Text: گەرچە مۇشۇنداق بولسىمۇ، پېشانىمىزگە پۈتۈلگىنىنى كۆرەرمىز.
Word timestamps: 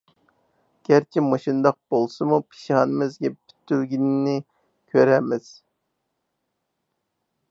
گەرچە 0.87 1.23
مۇشۇنداق 1.25 1.75
بولسىمۇ، 1.93 2.39
پېشانىمىزگە 2.53 3.31
پۈتۈلگىنىنى 3.35 4.35
كۆرەرمىز. 4.95 5.51